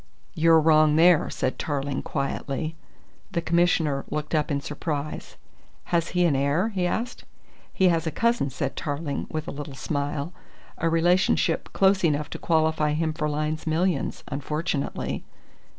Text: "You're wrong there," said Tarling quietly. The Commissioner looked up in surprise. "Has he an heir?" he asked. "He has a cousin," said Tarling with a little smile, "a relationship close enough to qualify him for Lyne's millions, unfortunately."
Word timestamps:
"You're 0.33 0.59
wrong 0.59 0.95
there," 0.95 1.29
said 1.29 1.59
Tarling 1.59 2.01
quietly. 2.01 2.75
The 3.33 3.41
Commissioner 3.43 4.03
looked 4.09 4.33
up 4.33 4.49
in 4.49 4.59
surprise. 4.59 5.35
"Has 5.83 6.07
he 6.09 6.25
an 6.25 6.35
heir?" 6.35 6.69
he 6.69 6.87
asked. 6.87 7.23
"He 7.71 7.89
has 7.89 8.07
a 8.07 8.11
cousin," 8.11 8.49
said 8.49 8.75
Tarling 8.75 9.27
with 9.29 9.47
a 9.47 9.51
little 9.51 9.75
smile, 9.75 10.33
"a 10.79 10.89
relationship 10.89 11.69
close 11.71 12.03
enough 12.03 12.31
to 12.31 12.39
qualify 12.39 12.93
him 12.93 13.13
for 13.13 13.29
Lyne's 13.29 13.67
millions, 13.67 14.23
unfortunately." 14.27 15.23